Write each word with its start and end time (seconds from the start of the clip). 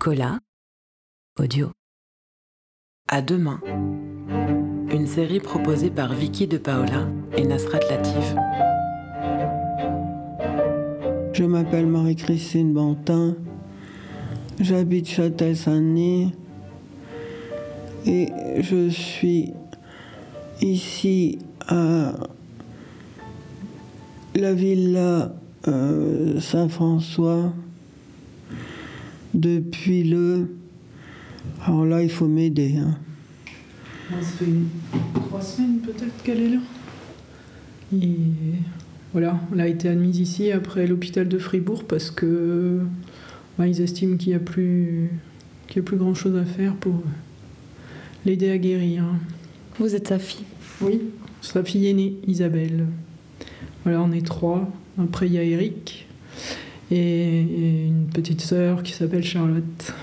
Cola, 0.00 0.38
audio. 1.38 1.72
À 3.06 3.20
demain. 3.20 3.60
Une 4.90 5.06
série 5.06 5.40
proposée 5.40 5.90
par 5.90 6.14
Vicky 6.14 6.46
de 6.46 6.56
Paola 6.56 7.06
et 7.36 7.44
Nasrat 7.44 7.80
Latif. 7.80 8.34
Je 11.34 11.44
m'appelle 11.44 11.86
Marie-Christine 11.86 12.72
Bantin. 12.72 13.36
J'habite 14.58 15.06
Châtel-Saint-Denis. 15.06 16.32
Et 18.06 18.32
je 18.62 18.88
suis 18.88 19.52
ici 20.62 21.40
à 21.68 22.14
la 24.34 24.54
villa 24.54 25.34
euh, 25.68 26.40
Saint-François 26.40 27.52
depuis 29.34 30.04
le. 30.04 30.48
Alors 31.64 31.84
là, 31.84 32.02
il 32.02 32.10
faut 32.10 32.26
m'aider. 32.26 32.76
Hein. 32.76 32.96
Ça 34.10 34.16
fait 34.16 34.44
trois 35.14 35.40
semaines 35.40 35.78
peut-être 35.78 36.22
qu'elle 36.22 36.40
est 36.40 36.48
là. 36.48 36.60
Et 37.92 38.16
voilà, 39.12 39.40
elle 39.52 39.60
a 39.60 39.68
été 39.68 39.88
admise 39.88 40.18
ici 40.18 40.52
après 40.52 40.86
l'hôpital 40.86 41.28
de 41.28 41.38
Fribourg 41.38 41.84
parce 41.84 42.10
que 42.10 42.80
bah, 43.58 43.66
ils 43.66 43.80
estiment 43.80 44.16
qu'il 44.16 44.30
n'y 44.30 44.36
a 44.36 44.40
plus 44.40 45.10
qu'il 45.66 45.76
y 45.76 45.80
a 45.80 45.82
plus 45.82 45.96
grand 45.96 46.14
chose 46.14 46.36
à 46.36 46.44
faire 46.44 46.74
pour 46.74 47.02
l'aider 48.26 48.50
à 48.50 48.58
guérir. 48.58 49.04
Vous 49.78 49.94
êtes 49.94 50.08
sa 50.08 50.18
fille 50.18 50.44
Oui, 50.80 51.00
sa 51.40 51.62
fille 51.62 51.86
aînée, 51.86 52.16
Isabelle. 52.26 52.86
Voilà, 53.84 54.02
on 54.02 54.12
est 54.12 54.26
trois. 54.26 54.68
Après, 54.98 55.26
il 55.26 55.32
y 55.32 55.38
a 55.38 55.44
Eric 55.44 56.06
et, 56.90 57.89
petite 58.10 58.40
sœur 58.40 58.82
qui 58.82 58.92
s'appelle 58.92 59.24
Charlotte. 59.24 59.94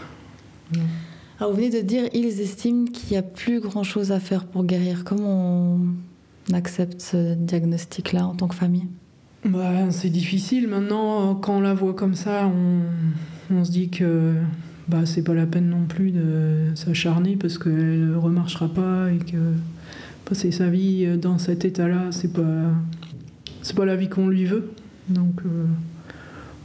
Alors 1.40 1.52
vous 1.52 1.58
venez 1.58 1.70
de 1.70 1.86
dire 1.86 2.04
ils 2.14 2.42
estiment 2.42 2.86
qu'il 2.86 3.12
n'y 3.12 3.18
a 3.18 3.22
plus 3.22 3.60
grand 3.60 3.84
chose 3.84 4.12
à 4.12 4.20
faire 4.20 4.46
pour 4.46 4.64
guérir. 4.64 5.04
Comment 5.04 5.78
on 6.50 6.54
accepte 6.54 7.02
ce 7.02 7.36
diagnostic-là 7.36 8.26
en 8.26 8.36
tant 8.36 8.48
que 8.48 8.56
famille? 8.56 8.88
Bah, 9.46 9.92
c'est 9.92 10.10
difficile 10.10 10.68
maintenant. 10.68 11.36
Quand 11.36 11.58
on 11.58 11.62
la 11.62 11.74
voit 11.74 11.94
comme 11.94 12.16
ça, 12.16 12.48
on, 12.48 13.56
on 13.56 13.64
se 13.64 13.72
dit 13.72 13.90
que 13.90 14.34
bah, 14.88 15.06
c'est 15.06 15.22
pas 15.22 15.34
la 15.34 15.46
peine 15.46 15.70
non 15.70 15.86
plus 15.88 16.12
de 16.12 16.72
s'acharner 16.76 17.36
parce 17.36 17.58
qu'elle 17.58 18.10
ne 18.10 18.16
remarchera 18.16 18.68
pas 18.68 19.12
et 19.12 19.20
que 19.20 19.38
passer 20.26 20.52
sa 20.52 20.70
vie 20.70 21.18
dans 21.18 21.38
cet 21.38 21.66
état-là, 21.66 22.08
c'est 22.12 22.34
pas 22.34 22.72
c'est 23.62 23.76
pas 23.76 23.86
la 23.86 23.96
vie 23.96 24.10
qu'on 24.10 24.28
lui 24.28 24.46
veut. 24.46 24.72
Donc 25.10 25.42
euh, 25.46 25.66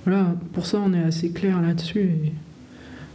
voilà, 0.05 0.35
pour 0.53 0.67
ça 0.67 0.81
on 0.85 0.93
est 0.93 1.03
assez 1.03 1.31
clair 1.31 1.61
là-dessus. 1.61 2.11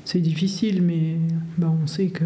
C'est 0.06 0.20
difficile, 0.20 0.82
mais 0.82 1.18
bah, 1.58 1.72
on 1.84 1.86
sait 1.86 2.08
que 2.08 2.24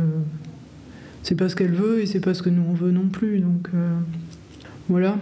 c'est 1.24 1.36
pas 1.36 1.50
ce 1.50 1.56
qu'elle 1.56 1.74
veut 1.74 2.02
et 2.02 2.06
c'est 2.06 2.20
pas 2.20 2.34
ce 2.34 2.44
que 2.44 2.50
nous 2.50 2.64
on 2.70 2.74
veut 2.74 2.92
non 2.92 3.10
plus. 3.10 3.40
Donc 3.40 3.70
euh, 3.74 3.98
voilà. 4.88 5.18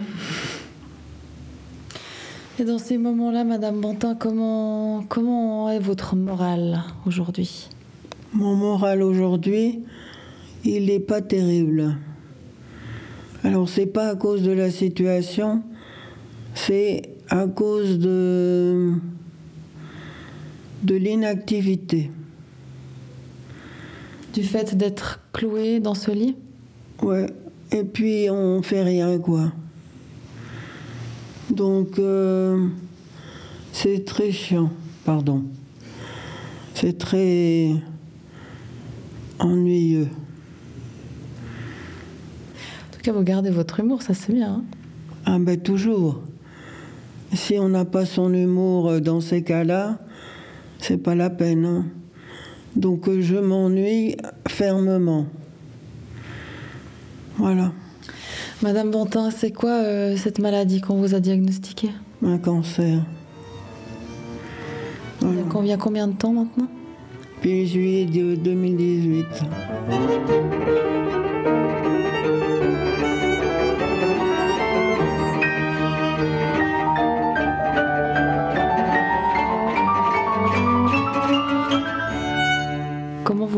Et 2.58 2.64
dans 2.64 2.78
ces 2.78 2.98
moments-là, 2.98 3.44
Madame 3.44 3.80
Bantin, 3.80 4.14
comment, 4.14 5.02
comment 5.08 5.70
est 5.70 5.78
votre 5.78 6.16
morale 6.16 6.82
aujourd'hui? 7.06 7.70
Mon 8.34 8.54
moral 8.54 9.02
aujourd'hui, 9.02 9.80
il 10.64 10.86
n'est 10.86 11.00
pas 11.00 11.22
terrible. 11.22 11.96
Alors 13.42 13.68
c'est 13.70 13.86
pas 13.86 14.08
à 14.08 14.16
cause 14.16 14.42
de 14.42 14.52
la 14.52 14.70
situation, 14.70 15.62
c'est 16.54 17.14
à 17.30 17.46
cause 17.46 17.98
de, 17.98 18.92
de 20.82 20.94
l'inactivité. 20.94 22.10
Du 24.32 24.42
fait 24.42 24.76
d'être 24.76 25.20
cloué 25.32 25.80
dans 25.80 25.94
ce 25.94 26.10
lit? 26.10 26.36
Ouais. 27.02 27.26
Et 27.72 27.84
puis 27.84 28.28
on 28.30 28.62
fait 28.62 28.82
rien 28.82 29.18
quoi. 29.18 29.52
Donc 31.50 31.98
euh, 31.98 32.68
c'est 33.72 34.04
très 34.04 34.30
chiant, 34.30 34.70
pardon. 35.04 35.44
C'est 36.74 36.96
très 36.96 37.72
ennuyeux. 39.38 40.08
En 42.88 42.92
tout 42.92 43.00
cas, 43.02 43.12
vous 43.12 43.22
gardez 43.22 43.50
votre 43.50 43.80
humour, 43.80 44.02
ça 44.02 44.14
c'est 44.14 44.32
bien. 44.32 44.54
hein 44.54 44.64
Ah 45.24 45.38
ben 45.38 45.60
toujours. 45.60 46.20
Si 47.32 47.58
on 47.58 47.68
n'a 47.68 47.84
pas 47.84 48.06
son 48.06 48.32
humour 48.32 48.88
euh, 48.88 49.00
dans 49.00 49.20
ces 49.20 49.42
cas-là, 49.42 49.98
c'est 50.80 50.98
pas 50.98 51.14
la 51.14 51.30
peine. 51.30 51.64
hein. 51.64 51.84
Donc 52.76 53.08
euh, 53.08 53.20
je 53.20 53.36
m'ennuie 53.36 54.16
fermement. 54.48 55.26
Voilà, 57.36 57.72
Madame 58.62 58.90
Bantin, 58.90 59.30
c'est 59.30 59.50
quoi 59.50 59.70
euh, 59.70 60.16
cette 60.16 60.38
maladie 60.38 60.80
qu'on 60.80 60.96
vous 60.96 61.14
a 61.14 61.20
diagnostiquée? 61.20 61.90
Un 62.22 62.36
cancer. 62.38 63.02
il, 65.22 65.28
y 65.28 65.32
Voilà. 65.32 65.40
a 65.40 65.44
combien, 65.48 65.64
il 65.66 65.70
y 65.70 65.72
a 65.72 65.76
combien 65.78 66.06
de 66.08 66.12
temps 66.12 66.32
maintenant? 66.32 66.68
Puis 67.40 67.66
juillet 67.66 68.04
de 68.04 68.34
2018. 68.34 69.24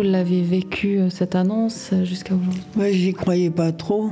Vous 0.03 0.09
l'avez 0.09 0.43
vécu 0.43 0.99
euh, 0.99 1.11
cette 1.11 1.37
annonce 1.37 1.91
euh, 1.93 2.05
jusqu'à 2.05 2.35
aujourd'hui 2.35 2.63
Ouais, 2.77 2.93
j'y 2.93 3.13
croyais 3.13 3.51
pas 3.51 3.71
trop. 3.71 4.11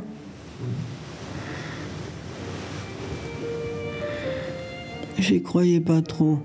J'y 5.18 5.42
croyais 5.42 5.80
pas 5.80 6.00
trop. 6.00 6.38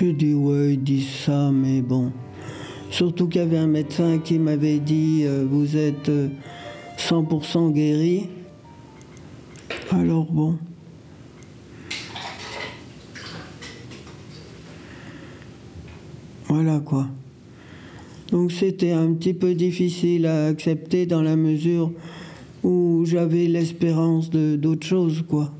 J'ai 0.00 0.12
dit, 0.12 0.34
ouais, 0.34 0.72
ils 0.72 0.82
disent 0.82 1.14
ça, 1.24 1.52
mais 1.52 1.80
bon. 1.80 2.10
Surtout 2.90 3.28
qu'il 3.28 3.40
y 3.40 3.44
avait 3.44 3.58
un 3.58 3.68
médecin 3.68 4.18
qui 4.18 4.40
m'avait 4.40 4.80
dit, 4.80 5.22
euh, 5.24 5.46
vous 5.48 5.76
êtes 5.76 6.08
euh, 6.08 6.28
100% 6.98 7.70
guéri. 7.70 8.28
Alors 9.92 10.24
bon. 10.24 10.58
Voilà 16.48 16.80
quoi. 16.80 17.06
Donc 18.34 18.50
c'était 18.50 18.90
un 18.90 19.12
petit 19.12 19.32
peu 19.32 19.54
difficile 19.54 20.26
à 20.26 20.46
accepter 20.48 21.06
dans 21.06 21.22
la 21.22 21.36
mesure 21.36 21.92
où 22.64 23.04
j'avais 23.06 23.46
l'espérance 23.46 24.28
de 24.28 24.56
d'autres 24.56 24.88
choses, 24.88 25.22
quoi. 25.22 25.52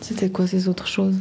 C'était 0.00 0.30
quoi 0.30 0.46
ces 0.46 0.68
autres 0.68 0.86
choses? 0.86 1.16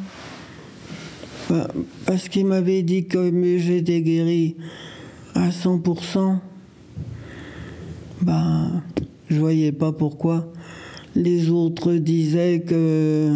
Bah, 1.49 1.67
Parce 2.05 2.29
qu'il 2.29 2.45
m'avait 2.45 2.83
dit 2.83 3.07
que 3.07 3.57
j'étais 3.57 4.01
guéri 4.01 4.57
à 5.33 5.49
100%, 5.49 6.37
ben, 8.21 8.83
je 9.27 9.39
voyais 9.39 9.71
pas 9.71 9.91
pourquoi. 9.91 10.53
Les 11.15 11.49
autres 11.49 11.93
disaient 11.93 12.59
que 12.59 13.33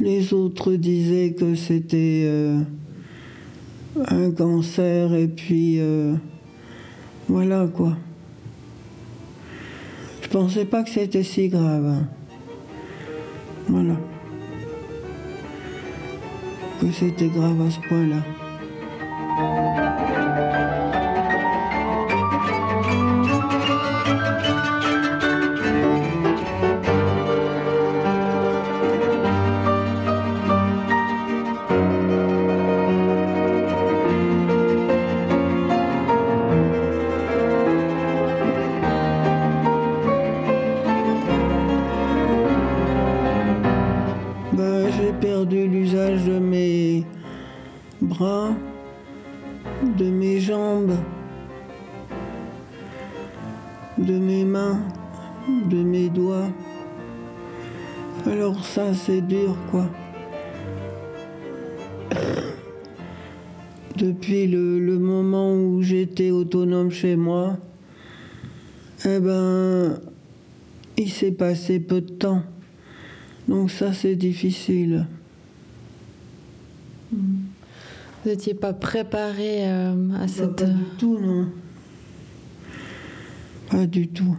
Les 0.00 0.32
autres 0.32 0.72
disaient 0.74 1.34
que 1.38 1.54
c'était 1.54 2.22
euh, 2.24 2.60
un 4.08 4.30
cancer 4.30 5.12
et 5.14 5.28
puis 5.28 5.78
euh, 5.78 6.14
voilà 7.28 7.66
quoi. 7.66 7.96
Je 10.22 10.28
pensais 10.28 10.64
pas 10.64 10.82
que 10.84 10.90
c'était 10.90 11.22
si 11.22 11.48
grave. 11.48 11.84
hein. 11.84 12.08
Voilà. 13.68 13.96
Que 16.80 16.90
c'était 16.92 17.28
grave 17.28 17.60
à 17.60 17.70
ce 17.70 17.80
point-là. 17.88 18.24
Bras, 48.02 48.50
de 49.98 50.10
mes 50.10 50.40
jambes, 50.40 50.96
de 53.98 54.18
mes 54.18 54.44
mains, 54.44 54.80
de 55.68 55.82
mes 55.82 56.08
doigts. 56.08 56.50
Alors 58.26 58.64
ça, 58.64 58.94
c'est 58.94 59.20
dur, 59.20 59.56
quoi. 59.70 59.86
Depuis 63.96 64.46
le, 64.46 64.98
moment 64.98 65.54
où 65.54 65.82
j'étais 65.82 66.30
autonome 66.30 66.90
chez 66.90 67.16
moi, 67.16 67.56
eh 69.04 69.18
ben, 69.18 69.98
il 70.96 71.10
s'est 71.10 71.32
passé 71.32 71.80
peu 71.80 72.00
de 72.00 72.10
temps. 72.10 72.42
Donc 73.48 73.70
ça, 73.70 73.92
c'est 73.92 74.16
difficile. 74.16 75.06
Vous 78.22 78.30
n'étiez 78.30 78.54
pas 78.54 78.72
préparé 78.72 79.66
euh, 79.66 79.92
à 80.14 80.18
bah, 80.20 80.28
cette... 80.28 80.56
Pas 80.56 80.66
du 80.66 80.84
tout, 80.98 81.18
non. 81.18 81.48
Pas 83.70 83.86
du 83.86 84.08
tout. 84.08 84.36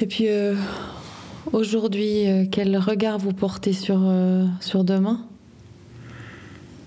Et 0.00 0.06
puis 0.06 0.28
euh, 0.28 0.54
aujourd'hui, 1.52 2.28
euh, 2.28 2.44
quel 2.50 2.76
regard 2.76 3.18
vous 3.18 3.32
portez 3.32 3.72
sur, 3.72 4.00
euh, 4.02 4.46
sur 4.60 4.84
demain? 4.84 5.26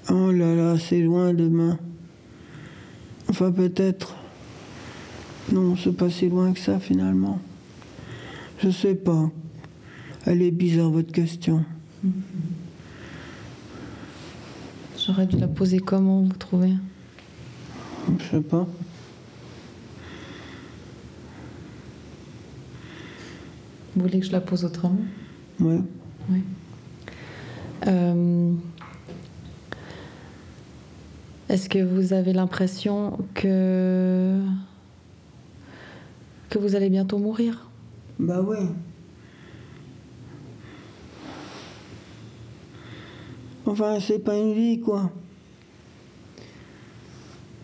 Oh 0.09 0.31
là 0.31 0.53
là, 0.53 0.77
c'est 0.77 1.01
loin 1.01 1.33
demain. 1.33 1.79
Enfin 3.29 3.51
peut-être. 3.51 4.15
Non, 5.51 5.75
c'est 5.75 5.95
pas 5.95 6.09
si 6.09 6.29
loin 6.29 6.53
que 6.53 6.59
ça 6.59 6.79
finalement. 6.79 7.39
Je 8.59 8.69
sais 8.69 8.95
pas. 8.95 9.29
Elle 10.25 10.41
est 10.41 10.51
bizarre 10.51 10.89
votre 10.89 11.11
question. 11.11 11.63
J'aurais 14.97 15.27
dû 15.27 15.37
la 15.37 15.47
poser 15.47 15.77
comment, 15.77 16.23
vous 16.23 16.33
trouvez 16.33 16.73
Je 18.19 18.23
sais 18.23 18.41
pas. 18.41 18.67
Vous 23.95 24.01
voulez 24.01 24.19
que 24.19 24.25
je 24.25 24.31
la 24.31 24.41
pose 24.41 24.65
autrement 24.65 24.97
Oui. 25.59 25.77
Oui. 26.31 26.41
Euh, 27.85 28.51
est-ce 31.49 31.69
que 31.69 31.79
vous 31.79 32.13
avez 32.13 32.33
l'impression 32.33 33.19
que 33.35 34.41
que 36.49 36.57
vous 36.57 36.75
allez 36.75 36.89
bientôt 36.89 37.19
mourir? 37.19 37.69
Bah 38.17 38.41
oui. 38.41 38.57
Enfin, 43.65 43.99
c'est 43.99 44.19
pas 44.19 44.37
une 44.37 44.53
vie, 44.53 44.79
quoi. 44.79 45.11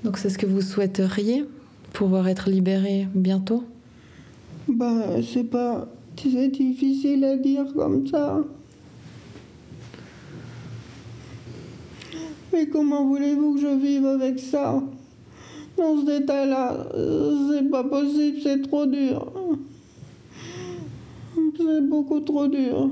Donc 0.03 0.17
c'est 0.17 0.29
ce 0.29 0.37
que 0.37 0.47
vous 0.47 0.61
souhaiteriez 0.61 1.45
Pouvoir 1.93 2.27
être 2.29 2.49
libéré 2.49 3.07
bientôt? 3.13 3.63
Bah, 4.67 5.21
c'est 5.21 5.43
pas 5.43 5.87
c'est 6.15 6.49
difficile 6.49 7.23
à 7.25 7.35
dire 7.35 7.65
comme 7.75 8.07
ça. 8.07 8.43
Mais 12.53 12.67
comment 12.67 13.07
voulez-vous 13.07 13.55
que 13.55 13.61
je 13.61 13.79
vive 13.79 14.05
avec 14.05 14.39
ça? 14.39 14.81
Dans 15.77 15.99
cet 16.05 16.23
état-là, 16.23 16.85
c'est 17.49 17.69
pas 17.69 17.83
possible, 17.83 18.37
c'est 18.43 18.61
trop 18.61 18.85
dur. 18.85 19.31
C'est 21.57 21.87
beaucoup 21.87 22.19
trop 22.19 22.47
dur. 22.47 22.91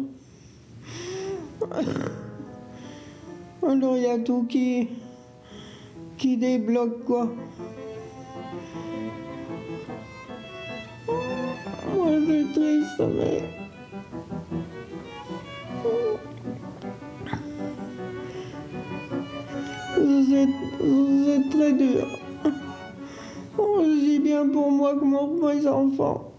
Alors 3.61 3.97
il 3.97 4.03
y 4.03 4.07
a 4.07 4.17
tout 4.17 4.45
qui, 4.47 4.87
qui 6.17 6.37
débloque 6.37 7.03
quoi. 7.03 7.29
Moi, 11.07 12.07
je 12.07 12.25
suis 12.25 12.53
triste, 12.53 13.01
mais. 13.17 13.43
C'est 21.25 21.49
très 21.49 21.73
dur. 21.73 22.07
Je 23.57 23.99
dis 24.05 24.19
bien 24.19 24.47
pour 24.47 24.71
moi 24.71 24.95
comme 24.97 25.11
pour 25.11 25.49
mes 25.49 25.67
enfants. 25.67 26.31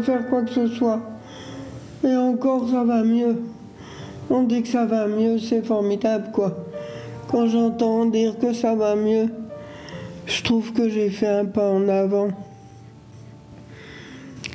Faire 0.00 0.28
quoi 0.28 0.42
que 0.42 0.50
ce 0.50 0.66
soit. 0.66 1.00
Et 2.04 2.14
encore, 2.14 2.68
ça 2.68 2.84
va 2.84 3.02
mieux. 3.02 3.36
On 4.30 4.44
dit 4.44 4.62
que 4.62 4.68
ça 4.68 4.86
va 4.86 5.06
mieux, 5.06 5.38
c'est 5.38 5.64
formidable, 5.64 6.30
quoi. 6.32 6.66
Quand 7.28 7.46
j'entends 7.46 8.06
dire 8.06 8.38
que 8.38 8.52
ça 8.52 8.74
va 8.74 8.96
mieux, 8.96 9.28
je 10.26 10.42
trouve 10.42 10.72
que 10.72 10.88
j'ai 10.88 11.10
fait 11.10 11.28
un 11.28 11.44
pas 11.44 11.70
en 11.70 11.88
avant. 11.88 12.28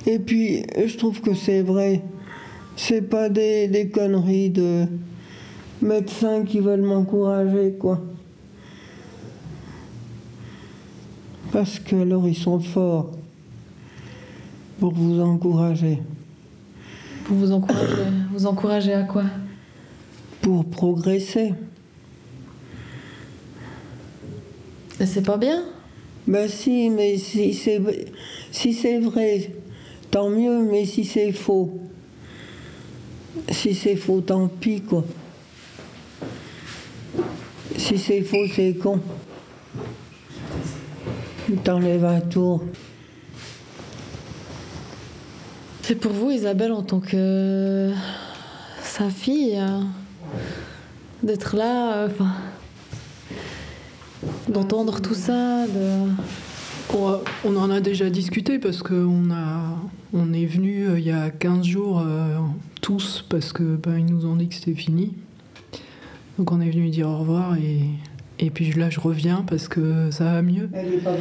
Et 0.06 0.20
puis, 0.20 0.64
je 0.86 0.98
trouve 0.98 1.22
que 1.22 1.34
c'est 1.34 1.62
vrai. 1.62 2.02
C'est 2.76 3.02
pas 3.02 3.30
des, 3.30 3.68
des 3.68 3.90
conneries 3.90 4.50
de 4.50 4.86
médecins 5.82 6.44
qui 6.44 6.60
veulent 6.60 6.82
m'encourager, 6.82 7.76
quoi. 7.80 8.02
Parce 11.52 11.80
que 11.80 12.02
alors 12.02 12.28
ils 12.28 12.36
sont 12.36 12.60
forts 12.60 13.12
pour 14.80 14.94
vous 14.94 15.20
encourager. 15.20 16.00
Pour 17.26 17.38
vous 17.38 17.52
encourager 17.52 18.04
Vous 18.32 18.46
encourager 18.46 18.94
à 18.94 19.04
quoi? 19.04 19.24
Pour 20.42 20.66
progresser. 20.66 21.54
Et 25.00 25.06
c'est 25.06 25.24
pas 25.24 25.38
bien 25.38 25.64
Ben 26.28 26.48
si, 26.48 26.90
mais 26.90 27.18
si 27.18 27.54
c'est 27.54 27.82
si 28.52 28.74
c'est 28.74 29.00
vrai, 29.00 29.52
tant 30.12 30.30
mieux, 30.30 30.64
mais 30.64 30.86
si 30.86 31.04
c'est 31.04 31.34
faux, 31.34 31.82
si 33.50 33.74
c'est 33.76 33.98
faux, 33.98 34.22
tant 34.22 34.48
pis 34.48 34.82
quoi. 34.82 35.04
Si 37.78 37.98
c'est 37.98 38.22
faux, 38.22 38.48
c'est 38.56 38.76
con. 38.76 39.02
T'enlèves 41.64 42.06
un 42.06 42.22
tour. 42.22 42.64
C'est 45.88 45.94
pour 45.94 46.14
vous, 46.14 46.32
Isabelle, 46.32 46.72
en 46.72 46.82
tant 46.82 47.00
que 47.00 47.92
sa 48.82 49.08
fille, 49.12 49.56
euh, 49.60 49.82
d'être 51.22 51.56
là, 51.56 51.98
euh, 51.98 52.08
enfin, 52.08 52.34
d'entendre 54.48 55.00
tout 55.00 55.14
ça. 55.14 55.66
On, 56.92 57.56
en 57.56 57.70
a 57.70 57.82
déjà 57.82 58.10
discuté 58.10 58.58
parce 58.58 58.82
qu'on 58.82 59.30
a, 59.30 59.80
on 60.12 60.34
est 60.34 60.48
venu 60.48 60.88
euh, 60.88 60.98
il 61.00 61.06
y 61.06 61.12
a 61.12 61.30
15 61.30 61.64
jours 61.64 62.04
tous 62.82 63.24
parce 63.30 63.54
que 63.54 63.76
ben, 63.76 64.00
ils 64.00 64.08
nous 64.08 64.26
ont 64.26 64.38
dit 64.38 64.48
que 64.48 64.56
c'était 64.56 64.74
fini. 64.74 65.14
Donc 66.40 66.52
on 66.52 66.62
est 66.62 66.72
venu 66.72 66.90
dire 66.90 67.08
au 67.10 67.20
revoir 67.20 67.58
et 67.58 67.82
et 68.40 68.50
puis 68.50 68.72
là, 68.74 68.90
je 68.90 69.00
reviens 69.00 69.46
parce 69.48 69.68
que 69.68 70.12
ça 70.12 70.26
va 70.26 70.42
mieux. 70.42 70.70
Elle 70.74 70.96
est 70.96 70.98
pas 70.98 71.16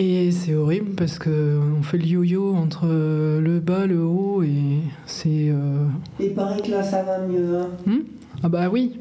Et 0.00 0.30
c'est 0.30 0.54
horrible 0.54 0.90
parce 0.96 1.18
qu'on 1.18 1.82
fait 1.82 1.98
le 1.98 2.06
yo-yo 2.06 2.54
entre 2.54 2.86
le 2.86 3.58
bas, 3.58 3.84
le 3.86 4.00
haut 4.00 4.44
et 4.44 4.78
c'est. 5.06 5.50
Euh... 5.50 5.86
Il 6.20 6.34
paraît 6.34 6.62
que 6.62 6.70
là, 6.70 6.84
ça 6.84 7.02
va 7.02 7.18
mieux. 7.26 7.58
Hein. 7.58 7.68
Hmm? 7.84 7.98
Ah 8.44 8.48
bah 8.48 8.68
oui, 8.70 8.92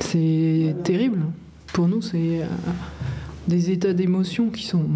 c'est 0.00 0.74
terrible. 0.84 1.18
Pour 1.74 1.86
nous, 1.86 2.00
c'est 2.00 2.40
euh, 2.42 2.46
des 3.46 3.70
états 3.70 3.92
d'émotion 3.92 4.48
qui 4.48 4.64
sont. 4.64 4.86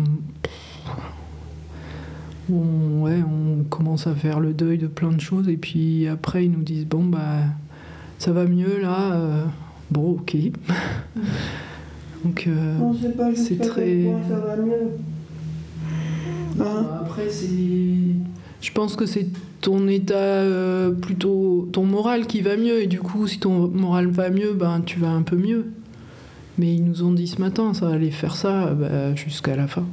On, 2.51 3.03
ouais, 3.03 3.19
on 3.23 3.63
commence 3.65 4.07
à 4.07 4.15
faire 4.15 4.41
le 4.41 4.55
deuil 4.55 4.79
de 4.79 4.87
plein 4.87 5.13
de 5.13 5.21
choses 5.21 5.49
et 5.51 5.59
puis 5.59 6.09
après, 6.09 6.47
ils 6.47 6.51
nous 6.51 6.63
disent 6.63 6.87
bon, 6.87 7.05
bah 7.05 7.41
ça 8.19 8.33
va 8.33 8.47
mieux 8.47 8.81
là. 8.81 9.13
euh, 9.13 9.45
bon, 9.91 10.13
ok. 10.13 10.35
Donc, 12.25 12.45
euh, 12.47 12.79
c'est 13.35 13.59
très- 13.59 13.85
quel 13.85 14.05
point 14.05 14.21
ça 14.29 14.37
va 14.41 14.57
mieux. 14.57 14.73
Bah, 16.57 17.01
Après, 17.03 17.29
c'est. 17.31 17.47
Je 18.61 18.71
pense 18.73 18.95
que 18.95 19.07
c'est 19.07 19.27
ton 19.61 19.89
état 19.89 20.15
euh, 20.15 20.91
plutôt. 20.91 21.69
ton 21.73 21.85
moral 21.85 22.27
qui 22.27 22.41
va 22.41 22.57
mieux. 22.57 22.83
Et 22.83 22.87
du 22.87 23.01
coup, 23.01 23.27
si 23.27 23.39
ton 23.39 23.69
moral 23.69 24.09
va 24.09 24.31
mieux, 24.31 24.53
ben, 24.53 24.83
tu 24.85 24.99
vas 24.99 25.11
un 25.11 25.23
peu 25.23 25.37
mieux. 25.37 25.73
Mais 26.59 26.75
ils 26.75 26.85
nous 26.85 27.03
ont 27.03 27.13
dit 27.13 27.27
ce 27.27 27.41
matin, 27.41 27.75
ça 27.75 27.89
allait 27.89 28.11
faire 28.11 28.37
ça 28.37 28.67
bah, 28.67 29.15
jusqu'à 29.15 29.57
la 29.57 29.67
fin. 29.67 29.87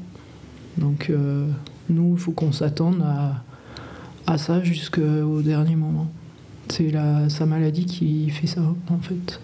Donc, 0.77 1.09
euh, 1.09 1.47
nous, 1.89 2.13
il 2.15 2.19
faut 2.19 2.31
qu'on 2.31 2.51
s'attende 2.51 3.03
à, 4.27 4.37
ça 4.37 4.61
jusqu'au 4.61 5.41
dernier 5.41 5.75
moment. 5.75 6.07
C'est 6.69 6.91
la, 6.91 7.29
sa 7.29 7.45
maladie 7.45 7.85
qui 7.85 8.29
fait 8.29 8.45
ça, 8.45 8.61
en 8.61 8.99
fait. 8.99 9.39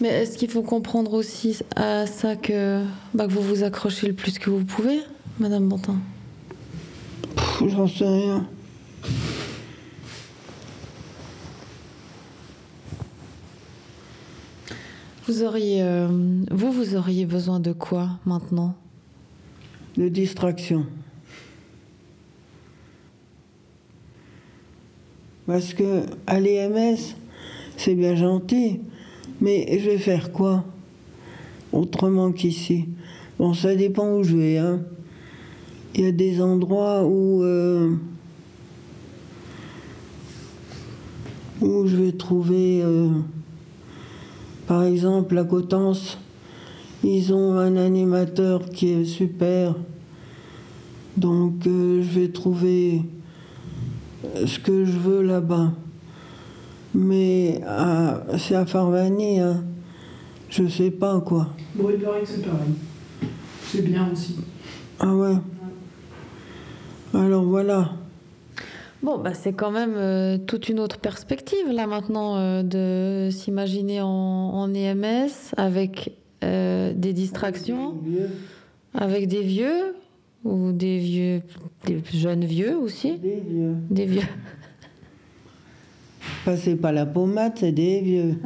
Mais 0.00 0.08
est-ce 0.08 0.36
qu'il 0.36 0.50
faut 0.50 0.62
comprendre 0.62 1.14
aussi 1.14 1.58
à 1.74 2.06
ça 2.06 2.36
que, 2.36 2.82
bah, 3.14 3.26
que 3.26 3.32
vous 3.32 3.42
vous 3.42 3.64
accrochez 3.64 4.06
le 4.06 4.14
plus 4.14 4.38
que 4.38 4.50
vous 4.50 4.64
pouvez, 4.64 5.00
Madame 5.38 5.68
Bontin 5.68 5.98
J'en 7.60 7.86
sais 7.86 8.08
rien. 8.08 8.48
Vous 15.26 15.42
auriez, 15.42 15.82
euh, 15.82 16.08
vous, 16.50 16.72
vous 16.72 16.94
auriez 16.96 17.26
besoin 17.26 17.60
de 17.60 17.74
quoi 17.74 18.08
maintenant? 18.24 18.74
De 19.98 20.08
distraction. 20.08 20.86
Parce 25.46 25.74
que 25.74 26.04
à 26.26 26.40
l'EMS, 26.40 27.14
c'est 27.76 27.94
bien 27.94 28.16
gentil, 28.16 28.80
mais 29.42 29.78
je 29.78 29.90
vais 29.90 29.98
faire 29.98 30.32
quoi? 30.32 30.64
Autrement 31.72 32.32
qu'ici. 32.32 32.88
Bon, 33.38 33.52
ça 33.52 33.74
dépend 33.74 34.12
où 34.12 34.24
je 34.24 34.34
vais. 34.34 34.56
Hein. 34.56 34.80
Il 35.98 36.04
y 36.04 36.08
a 36.08 36.12
des 36.12 36.42
endroits 36.42 37.04
où, 37.06 37.42
euh, 37.42 37.94
où 41.62 41.86
je 41.86 41.96
vais 41.96 42.12
trouver, 42.12 42.82
euh, 42.82 43.08
par 44.66 44.84
exemple, 44.84 45.34
la 45.34 45.44
Cotence. 45.44 46.18
Ils 47.02 47.32
ont 47.32 47.54
un 47.56 47.76
animateur 47.76 48.68
qui 48.68 48.88
est 48.90 49.04
super. 49.06 49.74
Donc 51.16 51.66
euh, 51.66 52.02
je 52.02 52.20
vais 52.20 52.28
trouver 52.28 53.00
ce 54.44 54.58
que 54.58 54.84
je 54.84 54.98
veux 54.98 55.22
là-bas. 55.22 55.72
Mais 56.94 57.60
à- 57.66 58.22
c'est 58.38 58.54
à 58.54 58.66
Farvani, 58.66 59.40
hein. 59.40 59.64
je 60.50 60.66
sais 60.68 60.90
pas 60.90 61.20
quoi. 61.20 61.48
Bon, 61.74 61.88
il 61.90 61.98
paraît 62.02 62.20
que 62.20 62.28
c'est 62.28 62.42
pareil. 62.42 62.74
C'est 63.66 63.82
bien 63.82 64.10
aussi. 64.12 64.36
Ah 64.98 65.14
ouais. 65.14 65.36
Alors 67.16 67.44
voilà. 67.44 67.90
Bon, 69.02 69.18
bah, 69.18 69.34
c'est 69.34 69.52
quand 69.52 69.70
même 69.70 69.94
euh, 69.96 70.36
toute 70.38 70.68
une 70.68 70.80
autre 70.80 70.98
perspective 70.98 71.70
là 71.70 71.86
maintenant 71.86 72.36
euh, 72.36 72.62
de 72.62 73.30
s'imaginer 73.30 74.00
en, 74.00 74.08
en 74.08 74.74
EMS 74.74 75.28
avec 75.56 76.16
euh, 76.44 76.92
des 76.94 77.12
distractions, 77.12 77.94
avec 78.94 79.28
des 79.28 79.42
vieux 79.42 79.94
ou 80.44 80.72
des 80.72 80.98
vieux, 80.98 81.42
des 81.86 82.02
jeunes 82.12 82.44
vieux 82.44 82.76
aussi, 82.76 83.18
Des 83.18 83.40
vieux. 83.48 83.74
des 83.90 84.06
vieux. 84.06 84.22
Passez 86.44 86.76
pas 86.76 86.92
la 86.92 87.06
pommade, 87.06 87.52
c'est 87.56 87.72
des 87.72 88.00
vieux. 88.00 88.34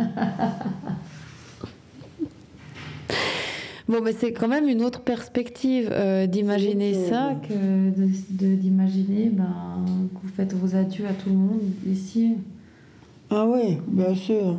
Bon, 3.90 4.00
mais 4.04 4.12
c'est 4.12 4.32
quand 4.32 4.46
même 4.48 4.68
une 4.68 4.82
autre 4.84 5.00
perspective 5.00 5.88
euh, 5.90 6.26
d'imaginer 6.26 6.94
ça 6.94 7.30
chose. 7.30 7.48
que 7.48 7.90
de- 8.00 8.46
de- 8.48 8.54
d'imaginer 8.54 9.30
ben, 9.30 9.84
que 10.14 10.20
vous 10.26 10.32
faites 10.34 10.52
vos 10.54 10.76
adieux 10.76 11.06
à 11.06 11.12
tout 11.12 11.28
le 11.30 11.34
monde 11.36 11.60
ici. 11.90 12.34
Ah 13.30 13.46
oui, 13.46 13.78
bien 13.88 14.14
sûr. 14.14 14.56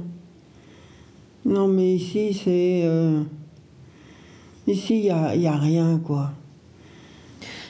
Non, 1.45 1.67
mais 1.67 1.95
ici, 1.95 2.33
c'est. 2.33 2.81
euh, 2.83 3.21
Ici, 4.67 4.97
il 4.99 5.01
n'y 5.03 5.09
a, 5.09 5.35
y 5.35 5.47
a 5.47 5.55
rien, 5.57 5.99
quoi. 6.05 6.31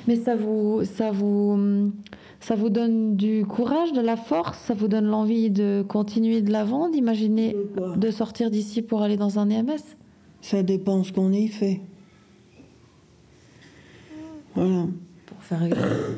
Mais 0.08 0.18
ça 0.18 0.36
vous, 0.36 0.82
ça 0.84 1.12
vous, 1.12 1.52
hum, 1.54 1.94
ça 2.42 2.56
vous 2.56 2.70
donne 2.70 3.16
du 3.16 3.46
courage, 3.46 3.94
de 3.94 4.02
la 4.02 4.18
force, 4.18 4.58
ça 4.60 4.74
vous 4.74 4.90
donne 4.90 5.06
l'envie 5.06 5.50
de 5.50 5.86
continuer 5.88 6.42
de 6.42 6.52
l'avant, 6.52 6.90
d'imaginer 6.90 7.56
de 7.96 8.12
sortir 8.12 8.52
d'ici 8.52 8.82
pour 8.82 9.04
aller 9.04 9.16
dans 9.16 9.40
un 9.40 9.50
EMS. 9.50 9.78
Ça 10.42 10.64
dépend 10.64 11.04
ce 11.04 11.12
qu'on 11.12 11.32
y 11.32 11.48
fait. 11.48 11.82
Voilà. 14.56 14.86
Pour 15.26 15.42
faire 15.44 15.62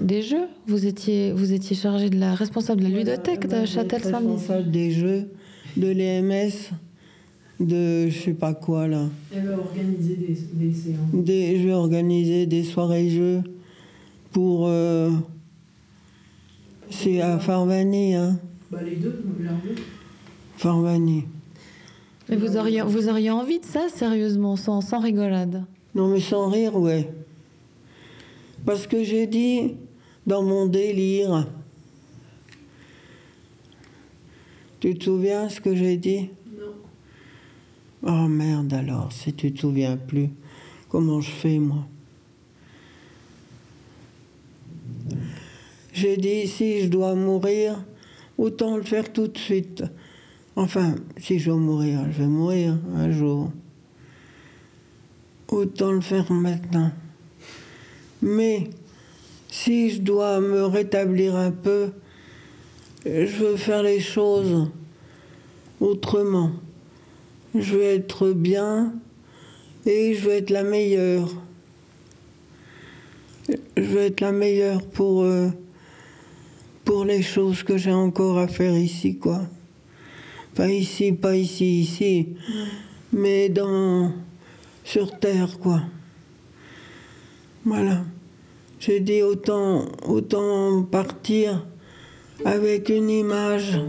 des 0.02 0.22
jeux. 0.22 0.48
Vous 0.68 0.86
étiez, 0.86 1.32
vous 1.32 1.54
étiez 1.54 1.76
chargé 1.76 2.10
de 2.10 2.18
la 2.20 2.34
responsable 2.36 2.82
de 2.82 2.88
la 2.88 2.98
ludothèque 2.98 3.46
Voilà, 3.46 3.60
de 3.60 3.64
être 3.64 3.70
Châtel-Saint-Denis. 3.74 4.32
responsable 4.34 4.72
des 4.72 4.92
jeux, 4.92 5.30
de 5.78 5.88
l'EMS, 5.88 6.52
de 7.60 8.10
je 8.10 8.20
sais 8.20 8.34
pas 8.34 8.54
quoi 8.54 8.88
là. 8.88 9.08
Elle 9.34 9.46
va 9.48 9.58
organiser 9.60 10.16
des, 10.16 10.38
des 10.68 10.74
séances. 10.74 10.98
Des, 11.14 11.60
je 11.62 11.68
vais 11.68 11.74
organiser 11.74 12.46
des 12.48 12.64
soirées 12.64 13.10
jeux 13.10 13.42
pour. 14.32 14.66
euh, 14.68 15.10
c'est 16.90 17.22
à 17.22 17.40
Farvani, 17.40 18.16
hein. 18.16 18.40
Bah, 18.72 18.80
les 18.84 18.96
deux, 18.96 19.24
l'un 19.40 19.52
deux. 19.64 19.76
Farvani. 20.58 21.24
Mais 22.34 22.40
vous 22.40 22.58
auriez, 22.58 22.82
vous 22.82 23.10
auriez 23.10 23.30
envie 23.30 23.60
de 23.60 23.64
ça, 23.64 23.90
sérieusement, 23.90 24.56
sans, 24.56 24.82
sans 24.82 25.00
rigolade? 25.00 25.66
Non, 25.94 26.08
mais 26.08 26.20
sans 26.20 26.50
rire, 26.50 26.76
ouais. 26.76 27.08
Parce 28.66 28.88
que 28.88 29.04
j'ai 29.04 29.28
dit 29.28 29.76
dans 30.26 30.42
mon 30.42 30.66
délire. 30.66 31.48
Tu 34.80 34.98
te 34.98 35.04
souviens 35.04 35.48
ce 35.48 35.62
que 35.62 35.76
j'ai 35.76 35.96
dit? 35.96 36.32
Non. 36.58 36.74
Oh 38.02 38.28
merde 38.28 38.74
alors, 38.74 39.12
si 39.12 39.32
tu 39.32 39.54
te 39.54 39.60
souviens 39.60 39.96
plus, 39.96 40.32
comment 40.90 41.22
je 41.22 41.30
fais 41.30 41.60
moi? 41.60 41.86
J'ai 45.94 46.18
dit 46.18 46.48
si 46.48 46.82
je 46.82 46.88
dois 46.88 47.14
mourir, 47.14 47.86
autant 48.40 48.76
le 48.76 48.82
faire 48.82 49.14
tout 49.14 49.28
de 49.28 49.38
suite. 49.38 49.84
Enfin, 50.56 50.96
si 51.18 51.40
je 51.40 51.50
dois 51.50 51.60
mourir, 51.60 52.02
je 52.12 52.22
vais 52.22 52.28
mourir 52.28 52.78
un 52.96 53.12
jour. 53.12 53.52
Autant 55.48 55.92
le 55.92 56.02
faire 56.02 56.32
maintenant. 56.32 56.92
Mais 58.22 58.70
si 59.50 59.92
je 59.92 60.02
dois 60.02 60.40
me 60.40 60.66
rétablir 60.66 61.36
un 61.36 61.52
peu, 61.52 61.92
je 63.06 63.36
veux 63.38 63.58
faire 63.58 63.84
les 63.84 64.00
choses 64.00 64.70
autrement. 65.80 66.52
Je 67.56 67.76
veux 67.76 67.84
être 67.84 68.32
bien 68.32 68.94
et 69.86 70.14
je 70.14 70.22
veux 70.22 70.34
être 70.34 70.50
la 70.50 70.64
meilleure. 70.64 71.30
Je 73.76 73.82
veux 73.82 74.02
être 74.02 74.22
la 74.22 74.32
meilleure 74.32 74.82
pour, 74.84 75.24
euh, 75.24 75.50
pour 76.86 77.06
les 77.06 77.22
choses 77.22 77.64
que 77.64 77.76
j'ai 77.78 77.92
encore 77.92 78.38
à 78.38 78.48
faire 78.48 78.78
ici, 78.78 79.18
quoi. 79.18 79.42
Pas 80.56 80.68
ici, 80.68 81.12
pas 81.14 81.36
ici, 81.36 81.80
ici, 81.82 82.36
mais 83.12 83.50
dans, 83.50 84.12
sur 84.84 85.18
Terre, 85.20 85.58
quoi. 85.60 85.82
Voilà. 87.66 88.04
J'ai 88.80 89.00
dit 89.00 89.24
autant, 89.24 89.86
autant 90.06 90.84
partir 90.84 91.66
avec 92.46 92.90
une 92.90 93.10
image 93.10 93.80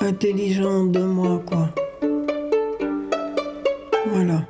intelligente 0.00 0.92
de 0.92 1.00
moi, 1.00 1.42
quoi. 1.46 1.70
Voilà. 4.06 4.46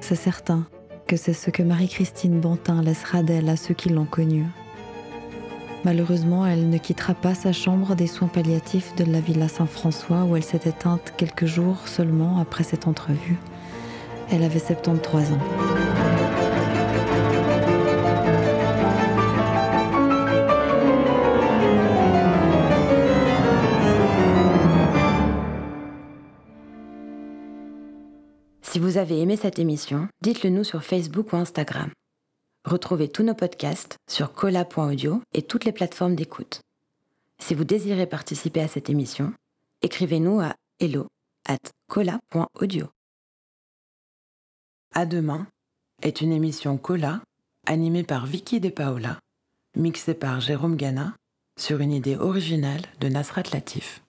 C'est 0.00 0.14
certain 0.14 0.66
que 1.06 1.16
c'est 1.16 1.32
ce 1.32 1.50
que 1.50 1.62
Marie-Christine 1.62 2.40
Bantin 2.40 2.82
laissera 2.82 3.22
d'elle 3.22 3.48
à 3.48 3.56
ceux 3.56 3.74
qui 3.74 3.90
l'ont 3.90 4.06
connue. 4.06 4.46
Malheureusement, 5.84 6.46
elle 6.46 6.68
ne 6.68 6.78
quittera 6.78 7.14
pas 7.14 7.34
sa 7.34 7.52
chambre 7.52 7.94
des 7.94 8.06
soins 8.06 8.28
palliatifs 8.28 8.94
de 8.96 9.04
la 9.04 9.20
Villa 9.20 9.48
Saint-François 9.48 10.24
où 10.24 10.36
elle 10.36 10.42
s'est 10.42 10.62
éteinte 10.64 11.12
quelques 11.16 11.46
jours 11.46 11.86
seulement 11.86 12.40
après 12.40 12.64
cette 12.64 12.88
entrevue. 12.88 13.36
Elle 14.32 14.42
avait 14.42 14.58
73 14.58 15.32
ans. 15.32 16.05
Vous 28.96 29.02
avez 29.02 29.20
aimé 29.20 29.36
cette 29.36 29.58
émission, 29.58 30.08
dites-le 30.22 30.48
nous 30.48 30.64
sur 30.64 30.82
Facebook 30.82 31.34
ou 31.34 31.36
Instagram. 31.36 31.90
Retrouvez 32.64 33.10
tous 33.10 33.22
nos 33.22 33.34
podcasts 33.34 33.98
sur 34.08 34.32
cola.audio 34.32 35.20
et 35.34 35.42
toutes 35.42 35.66
les 35.66 35.72
plateformes 35.72 36.14
d'écoute. 36.14 36.62
Si 37.38 37.54
vous 37.54 37.64
désirez 37.64 38.06
participer 38.06 38.62
à 38.62 38.68
cette 38.68 38.88
émission, 38.88 39.34
écrivez-nous 39.82 40.40
à 40.40 40.54
hello 40.80 41.08
at 41.46 41.58
cola.audio. 41.88 42.88
À 44.94 45.04
demain 45.04 45.46
est 46.00 46.22
une 46.22 46.32
émission 46.32 46.78
Cola 46.78 47.20
animée 47.66 48.02
par 48.02 48.24
Vicky 48.24 48.60
De 48.60 48.70
Paola, 48.70 49.18
mixée 49.76 50.14
par 50.14 50.40
Jérôme 50.40 50.76
Gana 50.76 51.14
sur 51.60 51.80
une 51.80 51.92
idée 51.92 52.16
originale 52.16 52.80
de 53.00 53.08
Nasrat 53.08 53.42
Latif. 53.52 54.00